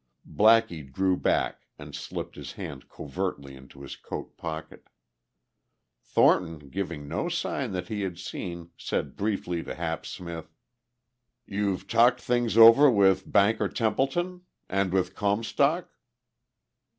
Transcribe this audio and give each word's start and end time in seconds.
Blackie 0.27 0.91
drew 0.91 1.15
back 1.15 1.67
and 1.77 1.93
slipped 1.93 2.35
his 2.35 2.53
hand 2.53 2.89
covertly 2.89 3.55
into 3.55 3.83
his 3.83 3.95
coat 3.95 4.35
pocket. 4.35 4.87
Thornton, 6.01 6.69
giving 6.69 7.07
no 7.07 7.29
sign 7.29 7.71
that 7.73 7.89
he 7.89 8.01
had 8.01 8.17
seen, 8.17 8.71
said 8.77 9.15
briefly 9.15 9.61
to 9.61 9.75
Hap 9.75 10.07
Smith: 10.07 10.55
"You've 11.45 11.85
talked 11.87 12.19
things 12.19 12.57
over 12.57 12.89
with 12.89 13.31
Banker 13.31 13.69
Templeton? 13.69 14.41
And 14.67 14.91
with 14.91 15.13
Comstock?" 15.13 15.89